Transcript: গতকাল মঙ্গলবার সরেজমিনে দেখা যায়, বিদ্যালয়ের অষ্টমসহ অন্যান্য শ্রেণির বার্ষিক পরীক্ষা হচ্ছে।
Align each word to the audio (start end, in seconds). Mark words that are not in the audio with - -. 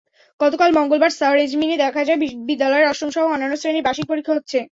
গতকাল 0.39 0.69
মঙ্গলবার 0.77 1.11
সরেজমিনে 1.11 1.75
দেখা 1.77 2.01
যায়, 2.07 2.19
বিদ্যালয়ের 2.47 2.89
অষ্টমসহ 2.91 3.23
অন্যান্য 3.25 3.55
শ্রেণির 3.57 3.85
বার্ষিক 3.87 4.05
পরীক্ষা 4.09 4.35
হচ্ছে। 4.37 4.59